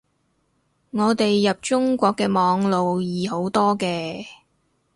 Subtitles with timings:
[0.89, 4.25] 我哋入中國嘅網絡易好多嘅